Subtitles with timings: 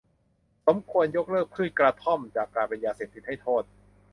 [0.67, 3.63] สมควรยกเลิกพืชกระท่อมจากการเป็นยาเสพติดให้โทษ